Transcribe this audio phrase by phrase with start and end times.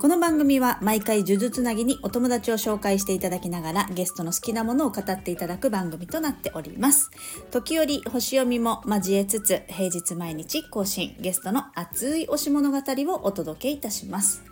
[0.00, 7.10] この番組は毎回呪術つなぎにお友達を紹介していただきながらゲストの好きなものを語っていただく番組となっております。
[7.50, 14.42] 時折星読みも交えつつ平日毎日更新ゲストの熱い推し物語をお届けいたします。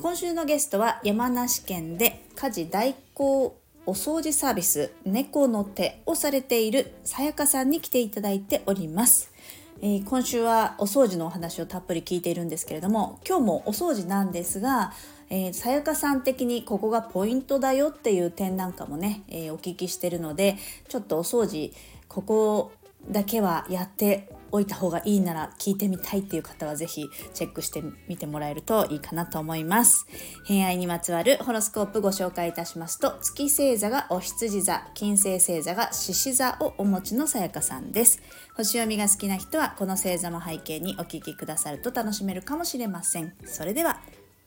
[0.00, 9.32] 今週のゲストは山梨県で家事代行お掃除サービス猫の手をされているさやかさんに来ていただいております、
[9.80, 14.92] えー今週はお掃除のお話をたっぷり聞いているんですけれども今日もお掃除なんですが
[15.30, 20.56] えーさやかさん的にここがポイントだよっていう点なんかもね、えーお聞きしてるので
[20.88, 21.72] ちょっとお掃除
[22.08, 22.72] ここ
[23.10, 30.06] だけはやっておいた方がいいなら聞いてみたいっていう方はぜひチェックしてみてもらえるといいかなと思います。
[30.46, 38.20] 偏愛にまつわるホロスコープご紹介いたしますと月星座がお羊座金星星座が獅子座をお持ちのさやかさんです。
[38.56, 43.34] 星読みが好きな人はこの星座も背景にお聞きくださると楽しめるかもしれません。
[43.44, 44.00] それでは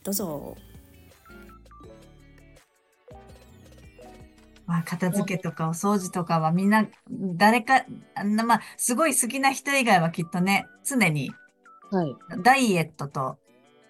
[0.03, 0.70] どうぞ。
[4.71, 7.83] まあ、片付けとかお掃除とかはみんな、誰か、
[8.15, 11.31] あんな、まあ、すごい好きな人以外はきっとね、常に
[11.91, 12.15] はい。
[12.41, 13.37] ダイエットと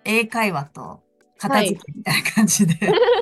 [0.05, 1.01] 英会話と
[1.38, 2.75] 片付けみたいな感じで、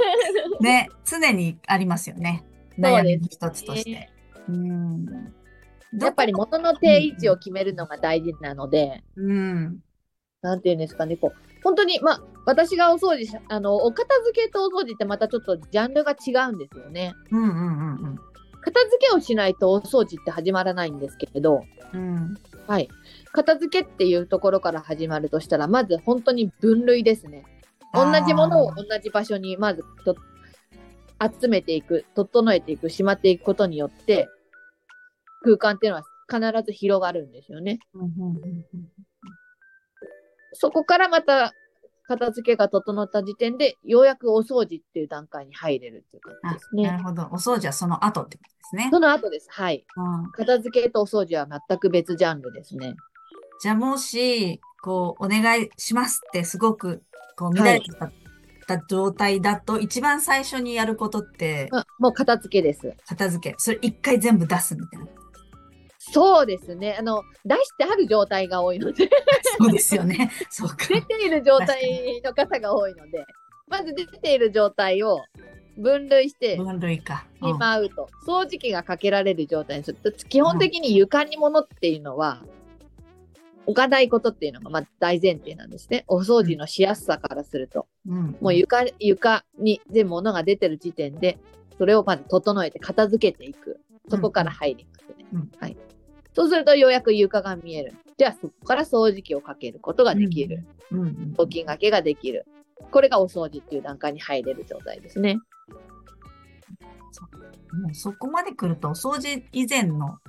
[0.61, 2.45] ね、常にありますよね。
[2.77, 4.09] 悩みの一つとして。
[4.47, 5.05] うん。
[5.99, 9.79] やっぱり元の定位置を決めるのが大事なので、うん。
[10.41, 17.13] なんていうんですかね、こう、本当に、まあ、私がお掃除し、あの、お片付けとお掃除ってまたちょっとジャンルが違うんですよね。
[17.29, 18.19] うんうんうん
[18.61, 22.01] 片付けをしないとお掃除って始まらないんですけれど、うん。
[22.01, 22.37] うん。
[22.67, 22.89] はい。
[23.31, 27.45] 片付けっていうところから始まるとしたら、まず本当に分類ですね。
[27.93, 30.17] 同じものを同じ場所にまずと
[31.41, 34.27] 集めていく、整えていく、しまっていくことによって、
[35.43, 37.79] 空間っていうのは必ず広がるんですよね。
[37.93, 38.65] うんうんうんうん
[40.53, 41.53] そこからまた
[42.09, 46.97] 片付けが整った時点で、ようやくお掃除っていう段階に入れるっていう感じあです、ねな。
[46.97, 47.21] るほど。
[47.23, 48.89] お掃除はその後ってことですね。
[48.91, 49.47] その後です。
[49.51, 49.85] はい。
[49.95, 50.31] うん。
[50.31, 52.95] 片付けとお掃除は全く別ジャンルですね。
[53.61, 57.03] じゃあもし、こう、お願いしますってすごく、
[57.37, 57.85] こう、乱れて
[58.65, 62.95] た状態だと、一番最初にやることって、まもう片付けです。
[63.05, 63.55] 片付け。
[63.59, 65.07] それ一回全部出すみたいな。
[66.11, 66.95] そうですね。
[66.99, 69.09] あの、出してある状態が多いので、
[69.57, 70.31] そうですよね。
[70.49, 70.87] そうか。
[70.87, 73.25] 出ている状態の方が多いので、
[73.67, 75.21] まず出ている状態を
[75.77, 77.25] 分類して分類か。
[77.41, 82.43] うんしまうと、掃除機がかけられる状態にすると、基本的に床に物っていうのは、
[83.65, 86.03] 置かないことっていうのがまあ大前提なんですね。
[86.07, 87.87] お掃除のしやすさからすると。
[88.07, 88.37] うん。
[88.41, 91.37] もう床床に全部物が出てる時点で、
[91.77, 93.79] それをまず整えて片付けていく。
[94.09, 95.25] そこから入りますね。
[95.33, 95.77] うんはい。
[96.39, 97.97] そうするとようやく床が見える。
[98.17, 100.63] じゃあそこから掃除機をかけることができる。
[100.89, 101.33] うんうん。
[101.37, 102.45] 募金がけができる。
[102.91, 105.37] これがお掃除っていう段階に入れる状態ですね。
[107.73, 110.19] もうそこまで来ると、お掃除以前の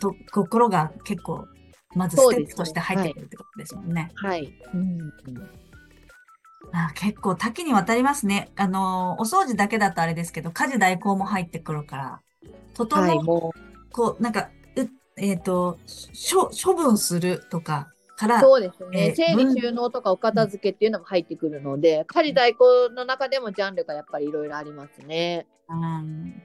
[0.00, 1.46] とところが結構、
[1.94, 4.10] まずステップとして入ってくるってことですもんね。
[4.14, 4.50] はい。
[6.72, 8.52] あ結構多岐にわたりますね。
[8.56, 12.20] あのー、お掃除だけだとあれですけど、家事代行も入ってくるから、
[12.72, 13.52] 整う、はい、も
[13.92, 14.57] こう、なんか、う
[15.20, 19.08] えっ、と、しょ処分するとかから、うそうですね。
[19.08, 25.46] えー整理収納とかお片付けっていうのも入ってくるので、家事代行の中でもジャンルがやっぱりいろいろありますね。
[25.68, 26.42] うん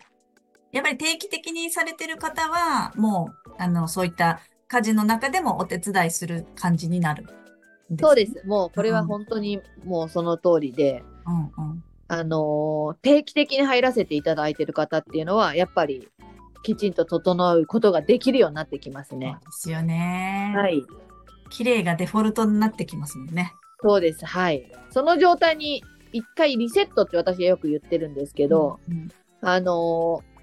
[0.72, 7.33] やっぱり定期的にされてる方は、もう、あの、そういった家事の中でもお手伝いする感じになるんね。
[8.00, 8.41] そうです。
[8.45, 11.83] もうこれは本当にもうその通りで、うんうん。
[12.07, 16.09] あのー定期的に入らせていただいてる方っていうのは、やっぱり
[16.63, 19.38] きちんと整うことができるようになってきますね。
[19.46, 20.53] ですよね。
[20.56, 20.84] はい。
[21.50, 23.53] 綺麗がデフォルトになってきますもんね。
[23.81, 24.25] そうです。
[24.25, 24.71] はい。
[24.89, 25.83] その状態に
[26.13, 29.10] 一回リセットって私はよく言ってるんですけど、うん
[29.42, 30.33] あのー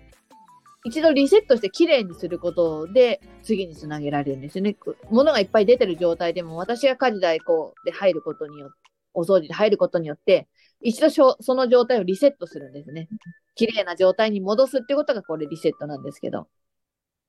[0.85, 4.77] 一度リセットしてきれいにすることで次につなげられるんですよね。
[5.11, 10.49] 物がいっぱい出てる状態でも私が家事代行で入ることによって、お掃除で入ることによって、
[10.81, 13.09] 一度その状態をリセットするんですね。
[13.55, 16.49] 綺麗な状態に戻すってことがこれリセットなんですけど。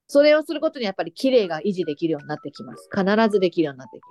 [0.07, 2.89] それをすることにやっぱり綺麗が維持できるようになってきます。
[2.93, 4.07] 必ずできるようになってきま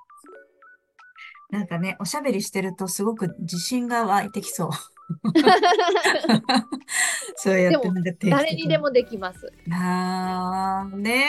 [1.50, 1.56] す。
[1.58, 4.70] なんかね、おしゃべりしてるとすごく自信が湧いてきそう。
[7.36, 8.78] そうやってなんか誰にで。
[8.78, 9.52] もできます。
[9.72, 11.24] あーね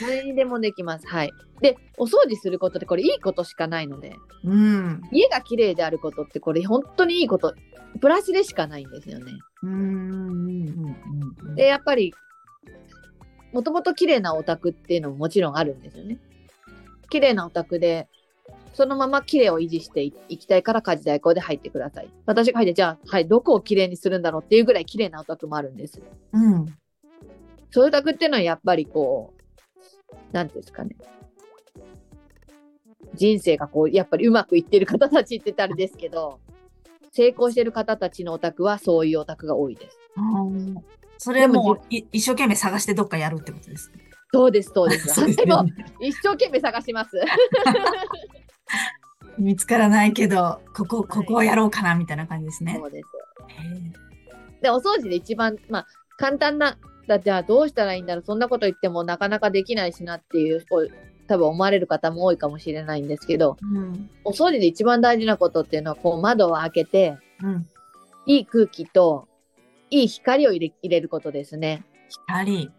[0.00, 1.06] 誰にでもできます。
[1.06, 1.32] はい。
[1.60, 5.02] で、お掃除することってこれいいことしかないので、ーうん。
[5.12, 7.54] 家が綺麗であることってこれ本当にいいこと、
[8.00, 9.32] プラスでしかないんですよね。
[9.62, 10.96] うんうんうん
[11.48, 11.54] うん。
[11.54, 12.12] で、やっぱり、
[13.52, 16.18] もともと綺麗なお宅っていうのももちろんあるんですよね。
[17.08, 18.08] 綺麗なお宅で、
[18.76, 22.10] そのまま綺麗を維持していいきたいから家事代行で入ってください。
[22.26, 26.02] 私が入って、じゃあ、はい、どこを綺麗にするんだろうっていうぐらい綺麗なお宅もあるんです。
[26.32, 26.66] うん。
[27.70, 29.32] そういうお宅っていうのはやっぱりこ
[30.12, 30.94] う、なんですかね。
[33.14, 36.38] 人生がこう、やっぱりうまくいってる方たちって言ったらあれですけど、
[37.12, 39.98] 成功してる方たちのお宅はそういうお宅が多いです。
[40.16, 40.76] うん
[41.18, 44.06] それもい一生懸命探してどっかやるってことですね。
[44.32, 45.16] そうです、そうです。
[45.36, 45.64] でも
[45.98, 47.16] 一生懸命探します。
[49.38, 52.86] 見つからないけど、ここ、ここをやろうかなみたいな感じですねそ。
[52.86, 53.08] うです。
[53.48, 55.86] へで、お掃除で一番、まあ、
[56.16, 60.64] 簡単な、だって、あどうしたらいいんだろう、そんなこと言ってもなかなかできないしなっていう、
[61.28, 64.10] 多分思われる方も多いかもしれないんですけど、ーうん。
[64.24, 67.66] お掃除で一番大事なことっていうのは、こう、窓を開けて、うん。
[68.26, 69.28] いい空気と、
[69.90, 71.84] いい光を入れ入れることですね。
[72.08, 72.70] 光。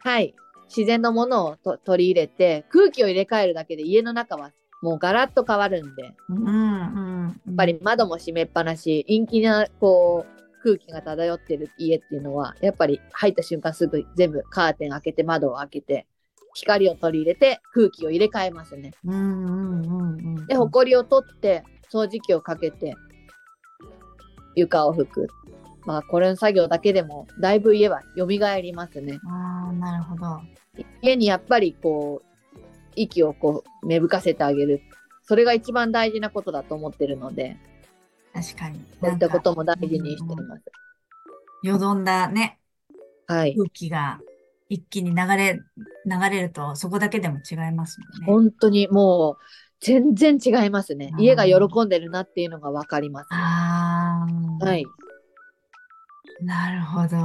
[0.00, 0.34] はい。
[0.68, 4.50] 自然のものをと取り入れて、空気を入れ替えるだけで家の中は
[4.82, 6.46] もうガラッと変わるんで、やうん。
[6.46, 7.28] うん。
[7.28, 16.06] やっぱり窓も閉めっぱなし、陰気な、こう、空気が漂ってる家っていうのは、やっぱり入った瞬間すぐ全部カーテン開けて窓を開けて、
[16.54, 18.92] 光を取り入れて空気を入れ替えますね。
[19.04, 20.46] うんうんうんうん。
[20.46, 21.62] で、埃を取って、
[21.92, 22.94] 掃除機をかけて、
[24.56, 25.28] 床を拭く。
[25.84, 29.20] まあ、これの作業だけでも、だいぶ家は蘇りますね。
[29.24, 30.40] ああ、なるほど。
[31.00, 32.35] 家にやっぱりこう、
[32.96, 34.82] 息をこう、芽吹かせてあげる。
[35.22, 37.56] それが一番大事なことだと思ってるので、
[38.32, 38.80] 確かに。
[39.00, 40.64] こういったことも大事にしています。
[41.62, 42.58] よどんだね、
[43.26, 43.56] はい。
[43.56, 44.20] 空気が
[44.68, 45.60] 一気に流れ、
[46.04, 48.26] 流れると、そこだけでも違いますもんね。
[48.26, 49.36] 本当にもう、
[49.80, 51.16] 全然違いますねう。
[51.16, 53.28] ん家が喜んでるなっていうのがわかります。
[53.30, 54.26] あ
[54.60, 54.64] あ。
[54.64, 54.84] はい。
[56.42, 57.16] なるほど。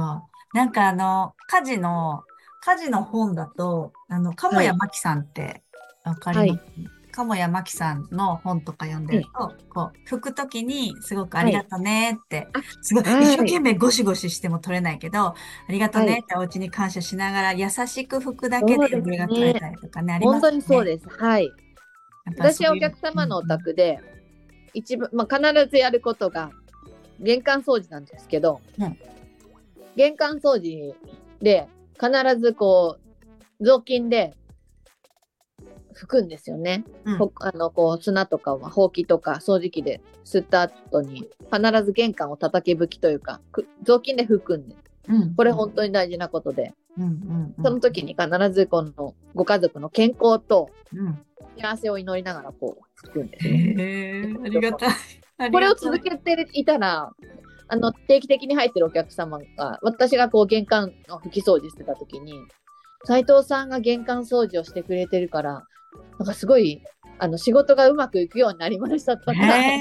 [0.54, 2.22] なんかあの、家事の、
[2.64, 4.66] 家事の本だと、あの、鴨はい。
[4.66, 5.62] 谷真紀さんって
[6.04, 6.64] わかります？
[7.10, 13.24] 鴨谷真紀さんの本とか読んでると、こう、拭くときにすごくありがとねって、あすごい、はい。
[13.24, 15.34] 一生懸命ゴシゴシしても取れないけど、あ
[15.68, 19.02] りがとねってお家に感謝しながら、優しく拭くだけでそうですね。
[19.02, 20.96] 汚れが取れたりとかね、あります本当にそうね。
[20.96, 21.08] です。
[21.08, 21.50] はい。
[22.24, 23.98] 私はお客様のお宅で、
[24.72, 26.50] 一番、まあ、必ずやることが、
[27.20, 28.98] 玄関掃除なんですけど、うん。
[29.96, 30.94] 玄関掃除
[31.42, 31.68] で、
[32.02, 32.98] 必ずこ
[33.60, 34.34] う、雑巾で
[35.94, 36.84] 拭くんですよね。
[37.04, 37.18] うん。
[37.18, 44.74] ほあの、こう、砂とかは、ほうきとか掃除機で吸った後に、必ず玄関を叩き拭きというか、く雑巾で拭くんで、
[45.08, 45.34] うん。
[45.34, 51.24] これ本当に大事なことで、うんその時に必ずこのご家族の健康とうん。
[51.58, 53.74] 幸せを祈りながらこう拭くんですね。
[53.78, 54.88] へえ、ありがたい。
[54.90, 55.00] ありが
[55.36, 55.50] たい。
[55.52, 57.12] これを続けていたら、
[57.72, 62.34] あの、定期的に入ってるお客様が、私がこう玄関の拭き掃除してた時に、
[63.04, 65.62] 斉藤さんが玄関掃除をしてくれてるから、
[66.18, 66.82] なんかすごい、
[67.18, 69.78] あの、仕事がうまくいくようになりましたとか、へ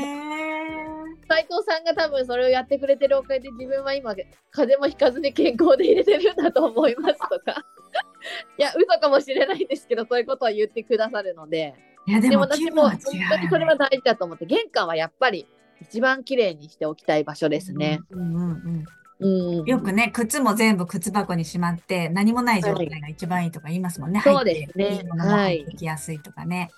[1.27, 4.15] 斉藤さんが多分それをやってくれてるおかげで自分は今、
[4.51, 7.65] 風邪もひかずに健康で入れてるんだと思いますとか。
[8.57, 12.99] いや、嘘かもしれないんですけど、そういうことは言ってくださるので、ーいや、ででも私も本。
[12.99, 15.45] 当にそれは大事だと思って、玄関はやっぱり
[15.81, 18.03] 一番綺麗にしておきたい場所ですね。
[18.11, 18.85] うんうんうん
[19.19, 19.65] うん。
[19.65, 24.21] よくね、靴も全部靴箱にしまって、何もない状態が一番いいとか言いますもんね。
[24.23, 26.71] そう入ってですねいいものも入ってきやすいとかね。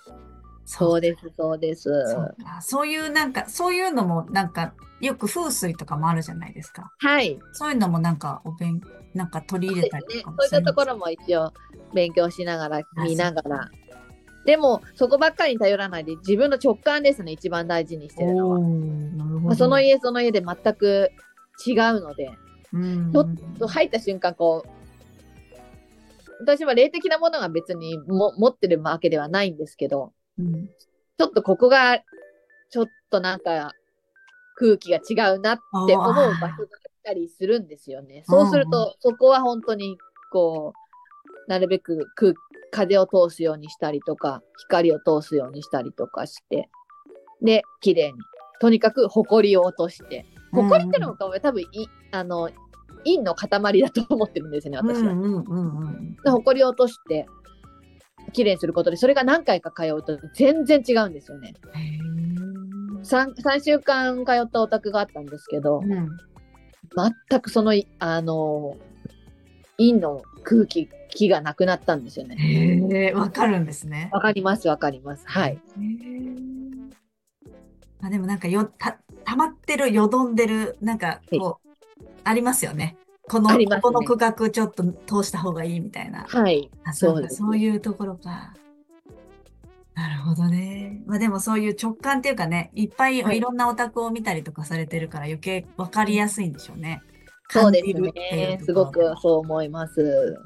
[0.66, 1.82] そうです、そうです。
[1.82, 2.60] そうか。
[2.62, 6.92] そういうなんか、そういうのもなんか、よく風水とかもあるじゃないですか。
[6.98, 7.38] はい。
[7.52, 8.80] そういうのもなんか、お勉、
[9.14, 10.92] なんか取り入れたりねとかもそういったところ。
[10.92, 11.52] ろも一応
[11.92, 13.70] 勉強しながら、見ながら。
[14.44, 18.58] でも、そこばっかりに頼らないで、自分の直感ですね、一番大事にしてるのは。
[18.60, 21.10] まあその家その家で全く
[21.66, 22.30] 違うので、
[22.72, 24.68] うん、ちょっと入った瞬間、こう、
[26.40, 30.66] 私は霊的なものが別にも持ってるわけではないんですけど、うん。
[30.66, 32.00] ちょっとここが、
[32.70, 33.72] ちょっとなんか、
[34.56, 36.58] 空気が違うなって思う場所があっ
[37.04, 38.24] たりするんですよね。
[38.26, 39.96] そうすると、そこは本当に、
[40.32, 40.83] こう、
[41.48, 42.34] なるべく空
[42.70, 46.68] 風を通すようにしたりとか、光を通すようにしたりとかして、
[47.42, 48.18] で、綺麗に。
[48.60, 50.26] とにかく、埃を落として。
[50.52, 51.66] 埃ってのも多分、い、
[52.12, 52.50] あの、
[53.04, 53.48] 陰の塊
[53.80, 55.12] だと思ってるんですね、私は。
[55.12, 57.26] うんうんうんうんで、埃を落として、
[58.32, 61.54] 綺麗にすることで、それが何回か通うと全然違うんですよね。
[61.74, 62.14] へー
[63.04, 66.08] 3, 3週間通ったお宅があったんですけど、うん
[67.28, 68.76] 全くその、いあの、
[69.78, 72.36] 陰の空気、気がなくなったんですよね。
[72.36, 74.10] へえ、わかるんですね。
[74.12, 75.24] わかります、わかります。
[75.26, 75.52] はい。
[75.52, 76.34] へえ。
[78.02, 82.96] あ、でもなんかよ、た、溜まってる、よどんでる、なんかこう、ありますよね。
[83.28, 84.84] この、ねここの区画ちょっと
[85.22, 86.24] 通した方がいいみたいな。
[86.28, 86.70] はい。
[86.84, 88.54] あ、そうか、そそういうところか。
[89.94, 91.02] なるほどね。
[91.06, 97.00] まあでもそういう直感っていうかね、いっぱいはいいろんなオタクを見たりとかされてるから余計わかりやすいんでしょうね。
[97.50, 98.56] そうですね。
[98.60, 100.36] とすごくそう思います。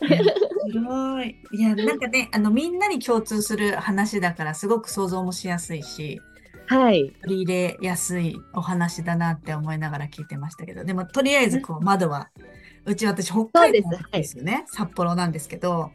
[0.00, 1.36] すごい。
[1.52, 6.20] いや、なんかね、あの、みんなに共通する話だから、すごく想像もしやすいし、
[6.66, 7.10] はい。
[7.22, 12.30] 取り入れやすいお話だなって思いながら聞いてましたけど、でも、とりあえず、こう、窓は、
[12.84, 14.64] うち私、北海道ですよね。
[14.68, 15.90] 札幌なんですけど、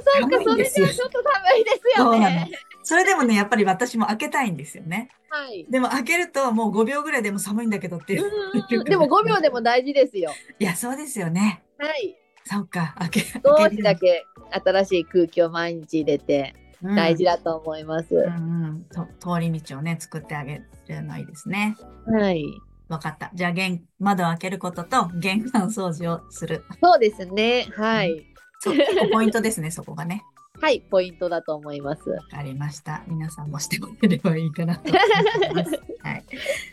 [0.00, 2.50] そうか、それじゃちょっと寒いですよね。
[2.88, 5.10] それでもね、やっぱり私も開けたいんですよね。
[5.28, 5.66] はい。
[5.68, 8.24] でも開けるともう5秒ぐらいでも寒いんだけどっていう。
[8.24, 10.32] うんでも5秒でも大事ですよ。
[10.58, 11.62] いや、そうですよね。
[11.76, 12.16] はい。
[12.46, 14.24] そうか、開け、少しだけ
[14.64, 18.14] 新しい空気を毎日入れてうん大事だと思います。
[18.14, 21.76] うんうんと通り道をね、作ってあげるのいいですね。
[22.06, 22.42] はい。
[22.88, 23.30] わかった。
[23.34, 26.64] じゃあ、玄窓を開けることと玄関掃除をする。
[26.82, 27.68] そうですね。
[27.76, 28.24] はい。
[28.60, 30.24] そう、結構ポイントですね、そこがね。
[30.60, 30.80] はい。
[30.90, 32.10] ポイントだと思います。
[32.10, 33.04] わかりました。
[33.06, 35.70] 皆さんもしてもらえればいいかなと思います。
[36.02, 36.24] はい。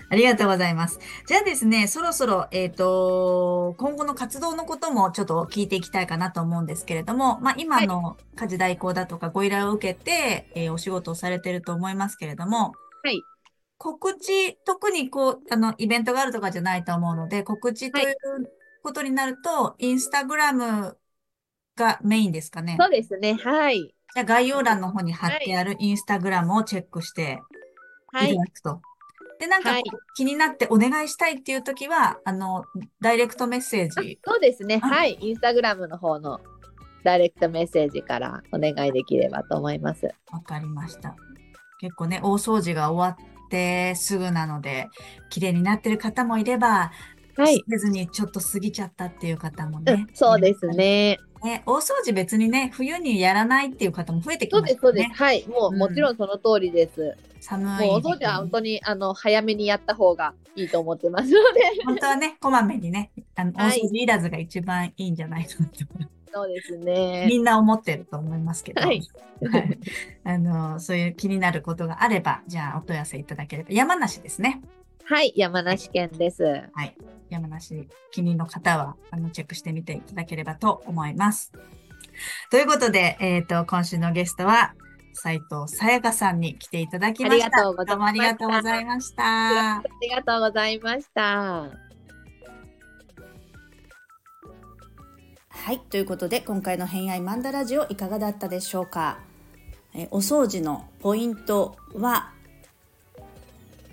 [0.09, 0.99] ありがとうございます。
[1.27, 12.73] じゃあですね、そろそろ、えっ、と、今後の活動のこともちょっと聞いていきたいかなと思うんですけれども、まあ、今の家事代行だとかご依頼を受けて、えーお仕事をされてると思いますけれども、
[13.03, 13.21] はい。
[13.77, 18.15] 告知、特にこう、あの、イベントがあるとかじゃないと思うので、告知とはいいう
[18.81, 20.97] ことになると、インスタグラム
[21.75, 22.77] がメインですかね。
[22.79, 23.33] そうですね。
[23.35, 23.93] はい。
[24.13, 27.41] じゃあ概要欄の方に貼ってあるインスタグラムをチェックして
[28.07, 28.43] はいいた。
[28.43, 28.81] だくと。
[29.39, 29.83] で、なんかはい
[30.15, 32.63] 気になってお願いしたいっていうときは、あの、
[33.01, 34.19] ダイレクトメッセーあジ。
[34.25, 34.79] そうですね。
[34.81, 35.17] あはい。
[35.19, 36.39] インスタグラムの方の
[37.03, 40.05] ダイレクトメッセージからお願いできればと思います。
[40.31, 41.15] わかりました。
[41.81, 44.87] 結構ね、大掃除が終わってすぐなので、
[45.29, 46.91] 綺麗になってる方もいれば、
[47.37, 47.61] はい。
[47.69, 50.07] せずにちょっと過ぎちゃったっていう方もねうん。
[50.13, 51.19] そうですね。
[51.45, 55.23] ね、大掃除別にね、冬にやらないっていう方も増えてきそうです、ましたねそうです。。
[55.23, 55.47] はい。
[55.47, 57.15] もう、うんもちろんその通りです。
[57.39, 57.87] 寒い。
[57.87, 61.61] もうお掃除は本当に、あの、早めにやった方がいいと思ってますので。
[61.85, 67.27] 本当はね、こまめにね、あの、大はい掃除いらずが一番いいんじゃないかなと思いますそうですね。
[67.29, 69.01] みんな思ってると思いますけど、はい
[69.49, 69.79] はい
[70.25, 74.61] あの、そういう気になることがあれば、じゃあお問い合わせいただければ、山梨ですね。
[75.05, 75.31] はい。
[75.35, 76.43] 山梨県です。
[76.43, 76.95] はい。
[77.35, 81.51] 山梨気にの方は、あの、チェックしてみていただければと思います。
[82.49, 84.73] ということで、えっ、と、今週のゲストは、
[85.13, 87.45] 斉藤さやかさんに来ていただきました。
[87.45, 89.77] ありがとうございましたどうもありがとうございました。
[89.77, 91.85] ありがとうございました。
[95.49, 99.19] はい、ということで今回の偏愛マンダラジオいかがだったでしょうか？
[99.93, 102.33] えーお掃除のポイントは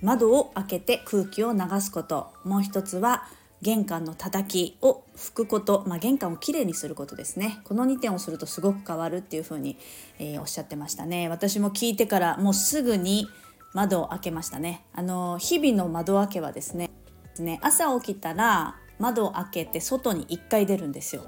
[0.02, 3.28] 窓を開けて空気を流すこと、もう一つは
[3.62, 7.60] 玄関の叩きを拭くこと、まあ、玄関をきれいにすることですね。
[7.64, 9.78] この2点をするとすごく変わるっていうふうに、
[10.18, 11.28] えーおっしゃってましたね。
[11.28, 13.28] 私も聞いてからもうすぐに
[13.72, 14.84] 窓を開けましたね。
[14.92, 16.90] あの日々の窓開けはですね、
[17.30, 21.22] ですね朝起きたら窓を開けて外に1回出るんですよ。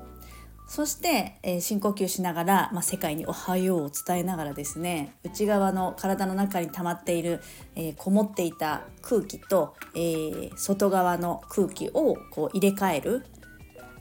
[0.67, 7.41] そして、えー深呼吸しながら、まあ、世界に「おはよう」を伝えながらですね内側の体の中に溜まっている、
[7.77, 13.25] えーこもっていた空気と、えー外側の空気をこう入れ替える、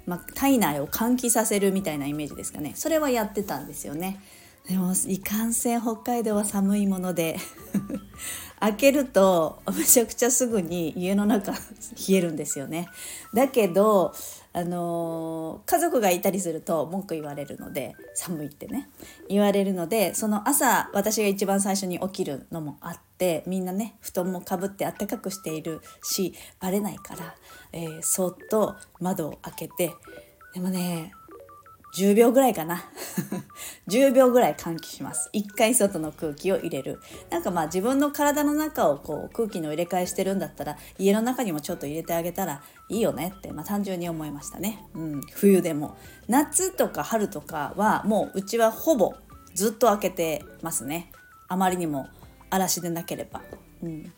[0.05, 4.19] まあ、体内を換気させるみたいなイメージですかねそれはやってたんですよね。
[4.67, 7.37] でもいかんせん北海道は寒いもので
[8.59, 11.57] 開けるとめちゃくちゃすぐに家の中冷
[12.11, 12.87] えるんですよね。
[13.33, 14.13] だけど
[14.53, 18.87] あの家族がいたりすると文句言われるので寒いってね
[19.27, 27.35] 言われるのでその朝私が一番最初に起きるのもあってみんなね布団もかぶって暖かくしているしバレないから、
[27.71, 29.91] えーそっと窓を開けて
[30.53, 31.11] でもね
[31.95, 32.83] 10秒ぐらいかな。
[33.87, 35.29] 10秒ぐらい換気します。
[35.31, 36.99] 一回外の空気を入れる。
[37.29, 45.95] なんかまあ自分の体の中をこう空気の入れ替えしてるんだったら家の中にもちょっと入れてあげたらいいよねって、まあ、単純に思いましたね、うん、冬でも。
[46.27, 49.13] 夏とか春とかはもううちはほぼ
[49.53, 51.11] ずっと開けてますね。
[51.47, 52.07] あまりにも
[52.49, 53.41] 嵐でなければ、
[53.83, 54.11] うん、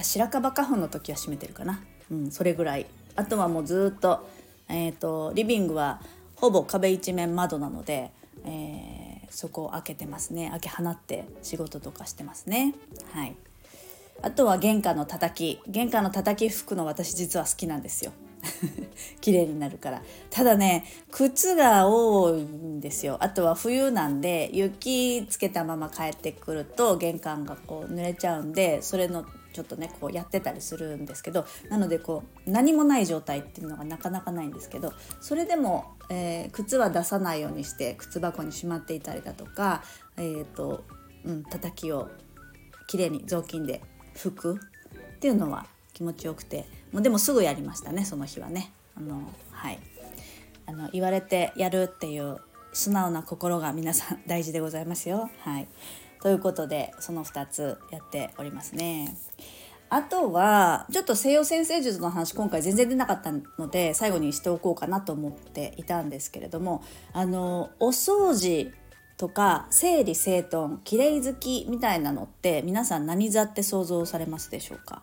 [0.00, 2.86] 白樺花粉の時は閉めてるかな、うん、それぐらい。
[3.14, 4.28] あとはもうずっと,、
[4.68, 6.00] えー、とリビングは
[6.40, 8.10] ほぼ壁一面窓なので、
[8.44, 10.50] えーそこを開けてますね。
[10.50, 12.74] 開け放って仕事とかしてますね。
[13.12, 13.36] はい。
[14.22, 15.70] あとは玄関の叩き。
[15.70, 18.12] 玄関の叩き拭くの私実は好きなんですよ。
[19.20, 20.02] 綺麗になるから。
[20.30, 23.16] ただね靴が多いんですよ。
[23.20, 29.24] あとは冬なんで雪つけたまま帰ってくると玄関がこう濡れちゃうんでそれの
[29.58, 39.82] ちょっとねこうやってたりするんですけどなのでこう何もない状態っていうのがなかなかないんですけどそれでも、えー、靴は出さないようにして靴箱にしまっていたりだとか
[40.16, 40.84] えっ、ー、と
[41.24, 42.08] うん叩きを
[42.86, 43.82] きれいに雑巾で
[44.14, 44.60] 拭く
[45.16, 48.72] っていうのは気持ちよくてもうでもすぐやりましたねその日はね。
[48.96, 49.78] あのはい
[50.66, 52.36] あの言われてやるっていう
[52.72, 55.30] 素直な心が皆さん大事でございますよ。
[55.40, 55.68] はい、
[56.22, 59.16] ということでその2つやっておりますね。
[59.90, 66.84] あとはちょっと西洋先生術の話今回全然出なかったので最後にしておこうかなと思っていたんですけれども
[67.14, 68.70] あのお掃除
[69.16, 75.02] とか整理整頓きれい好きみたいなのって皆さん何座って想像されますでしょうか？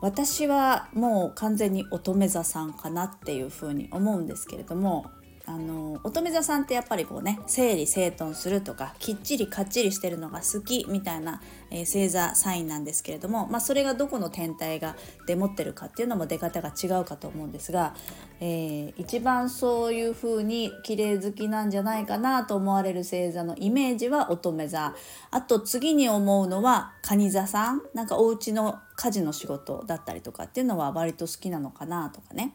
[0.00, 5.04] 私はもう完全に乙女座さんかなっていうふうに思うんですけれども
[5.48, 11.40] あの乙女座さんってやっぱりこうね整理整頓するとかきっちりかっちりしてるのが好きみたいな、
[11.70, 14.94] えー、星座サインなんですけれども、まあ、それがどこの天体が
[15.26, 17.94] 出持ってるかっていうのも出方が違うかと思うんですが、
[18.40, 24.94] えー、一番そういう風に綺麗好きなんじゃないかなと思われる星座のイメージは乙女座。
[25.30, 27.82] あと次に思うのは蟹座さん。
[27.94, 32.52] なんかお家の家事の仕事だったりとかっていうのは割と好きなのかなとかね。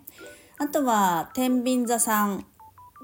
[0.59, 2.45] あとは天秤座さん。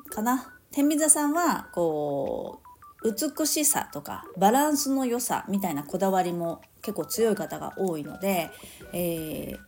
[0.10, 0.54] かな？
[0.72, 2.70] 天秤座さんはこう
[3.12, 8.50] 美しさとかバランスの良さみたいなこだわりも結構強い方が多いので、
[8.94, 9.60] えー、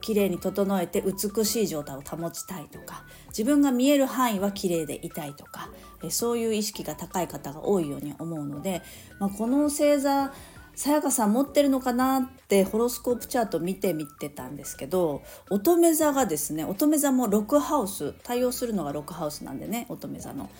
[0.00, 5.70] 綺麗に整えて美しい状態を保ちたいとか自分が見える範囲は綺麗でいたいとか、
[6.04, 8.82] えそういう意識が高い方が多いように思うので、
[9.18, 10.32] まあ、この星座
[10.76, 20.50] さやかさん持ってるのかなってホロスコープチャート見てみてたんですけど乙女座がですね乙女座も6ハウス対応するのが6ハウスなんでね乙女座の。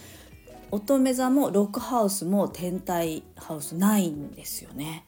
[0.70, 5.04] 乙女座も6ハウスも天体ハウスないんですよね。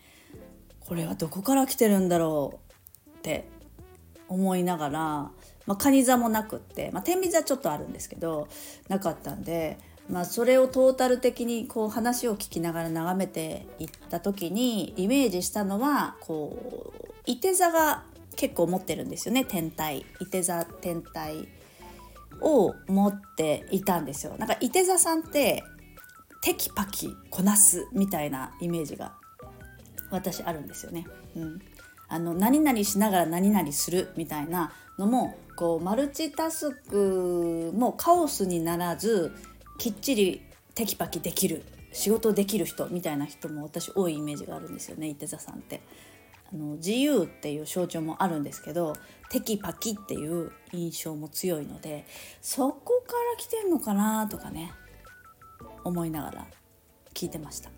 [0.80, 2.60] これはどこから来てるんだろ
[3.08, 3.48] うって
[4.28, 5.32] 思いながら、ま
[5.74, 8.46] あ、蟹座もなくって、まあ、天秤座ちょっとあるんですけど
[8.88, 18.04] なかったんでまあ、それをトータル的にこう話を聞きながら眺めていった時にイメージしたのはこういて座が
[18.36, 19.44] 結構持ってるんですよね。
[19.44, 21.48] 天体いて座天体
[22.40, 24.36] を持っていたんですよ。
[24.38, 25.64] なんかいて座さんって
[26.42, 29.14] テキパキこなすみたいなイメージが
[30.10, 31.06] 私あるんですよね。
[31.34, 31.58] うん、
[32.08, 39.32] あの何々しながら何々するみたいなのもこうマルチタスクもカオスにならず
[39.78, 40.42] きっちり
[40.74, 45.80] テキパキできる仕事できる人みたいな人も私多いイメージがあるんですよね伊手座さんって。
[46.52, 48.94] あの自由っていう象徴もあるんですけど
[49.30, 52.06] テキパキっていう印象も強いので
[52.40, 54.72] そこから来てんのかなとかね
[55.82, 56.46] 思いながら
[57.14, 57.70] 聞いてました。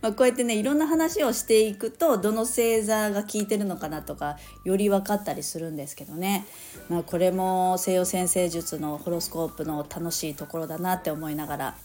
[0.00, 6.46] まこうやってねいろんな話をしていくとどの星座が効いてるのかなとかより分かったりするんですけどね、
[6.88, 11.76] まあ、これも西洋先生術のホロスコープの楽しいところだなって思いながら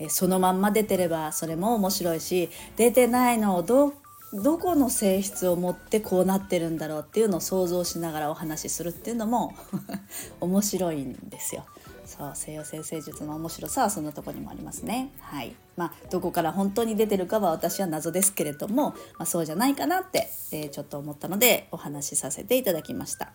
[0.00, 3.92] えそのまんま出てればそれも面白いし出てないのをど
[4.32, 9.54] どこの性質を持ってこうなってるんだろうっていうのを想像しながらお話しするっていうのも
[10.40, 11.66] 面白いんですよ。
[12.10, 15.12] そう西洋先生術の面白さはそんなとこにもありますね。
[15.20, 23.32] はいまあ、どこから本当に出てるかは私は謎ですけれども、まあ、そうじゃないかなって、えー、ちょっと思ったのでお話しさせていただきました。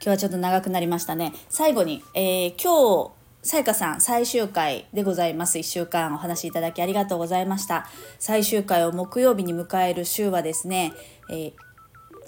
[0.00, 1.32] 今日はちょっと長くなりましたね。
[1.48, 5.58] 最後に、えー、今日さやかさん最終回でございます。
[5.58, 7.86] 1週間お話しいただきありがとうございました。
[8.18, 10.92] 最終回を木曜日に迎える週はですね、
[11.30, 11.67] えー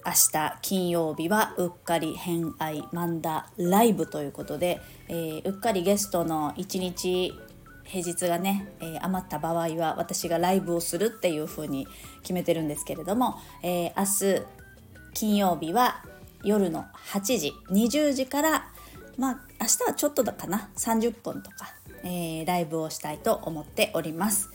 [0.05, 7.35] 明日金曜日はうっかり偏愛マンダライブということで、えー、うっかりゲストの1日
[7.85, 11.87] 平日がね、えー、余った場合は私がライブをするっていう風に
[12.23, 14.47] 決めてるんですけれども、えー、明日
[15.13, 16.05] 金曜日は
[16.45, 18.69] 夜の8時20時から
[19.19, 24.49] まあ明日はちょっとだかな30分とか、えー、ライブをしたいと思っております。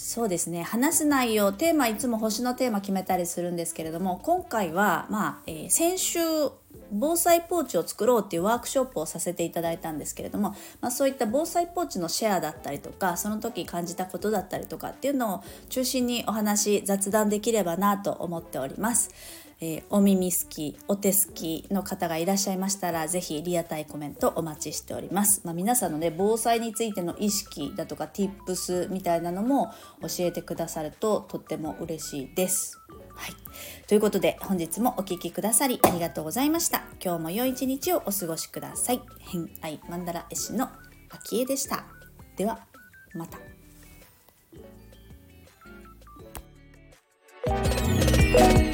[0.00, 6.20] そうですね話す内容テーマいつも星のテーマ決めたりするんですけれども今回は、まあえー、先週
[6.92, 19.10] 防災ポーチを作ろうっていうワークショップをさせていただいたんですけれども、まあ、そういった防災ポーチのシェアだったりとかその時感じたことだったりとかっていうのを中心にお話雑談できればなと思っております。
[19.60, 32.78] えー、お耳好きお手好きの方がいらっしゃいましたらぜひリアタイコメントお待ちしております、まあ、皆さんのね防災についての意識だとか tips みたいなのも教えてくださるととっても嬉しいです。
[33.14, 33.34] はい、
[33.88, 36.84] ということで本日もお聴きくださりありがとうございました。
[37.04, 39.02] 今日も良い一日をお過ごしください。
[39.18, 40.68] 偏愛マンダラ絵師の
[41.10, 41.84] 秋江でした。
[42.36, 42.60] では
[43.12, 43.38] また。
[48.36, 48.67] え